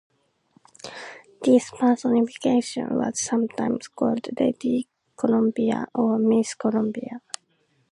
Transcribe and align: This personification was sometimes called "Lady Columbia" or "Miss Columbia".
This 1.43 1.69
personification 1.69 2.97
was 2.97 3.19
sometimes 3.23 3.87
called 3.87 4.29
"Lady 4.39 4.87
Columbia" 5.15 5.85
or 5.93 6.17
"Miss 6.17 6.55
Columbia". 6.55 7.21